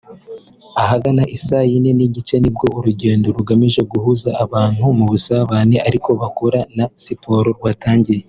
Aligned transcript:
Ahagana 0.83 1.23
i 1.35 1.37
saa 1.45 1.65
yine 1.69 1.91
n’igice 1.97 2.35
nibwo 2.39 2.65
urugendo 2.77 3.27
rugamije 3.37 3.81
guhuza 3.91 4.29
abantu 4.43 4.83
mu 4.97 5.05
busabane 5.11 5.77
ariko 5.87 6.09
bakora 6.21 6.59
na 6.77 6.85
siporo 7.05 7.49
rwatangiye 7.57 8.19